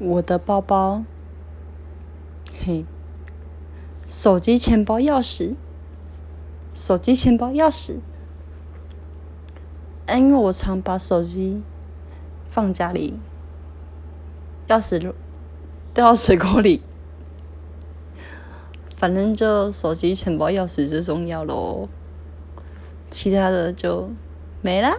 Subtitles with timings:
[0.00, 1.04] 我的包包，
[2.64, 2.86] 嘿，
[4.08, 5.56] 手机、钱包、钥匙，
[6.72, 7.98] 手机、钱包、钥匙。
[10.08, 11.62] 因为我常把手机
[12.48, 13.20] 放家里，
[14.68, 14.98] 钥匙
[15.92, 16.82] 掉到水沟里，
[18.96, 21.88] 反正就手机、钱包、钥匙最重要喽，
[23.10, 24.10] 其他的就
[24.62, 24.96] 没啦。